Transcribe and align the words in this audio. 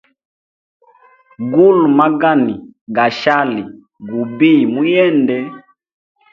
Gula 1.53 1.83
magani 1.97 2.55
gashali 2.95 3.61
gubiye 4.09 4.61
mu 4.73 4.81
yende. 4.93 5.37